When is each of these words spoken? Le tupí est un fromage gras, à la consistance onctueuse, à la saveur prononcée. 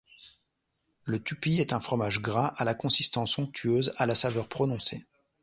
Le 1.05 1.21
tupí 1.21 1.59
est 1.61 1.73
un 1.73 1.79
fromage 1.79 2.21
gras, 2.21 2.51
à 2.57 2.65
la 2.65 2.73
consistance 2.73 3.37
onctueuse, 3.37 3.93
à 3.97 4.07
la 4.07 4.15
saveur 4.15 4.47
prononcée. 4.49 5.05